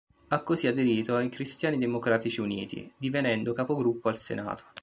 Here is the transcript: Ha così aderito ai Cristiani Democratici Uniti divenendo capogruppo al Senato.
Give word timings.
Ha 0.29 0.41
così 0.41 0.65
aderito 0.65 1.15
ai 1.15 1.29
Cristiani 1.29 1.77
Democratici 1.77 2.41
Uniti 2.41 2.91
divenendo 2.97 3.53
capogruppo 3.53 4.09
al 4.09 4.17
Senato. 4.17 4.63